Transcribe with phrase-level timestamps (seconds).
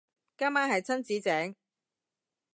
[0.35, 1.55] 今晚係親子丼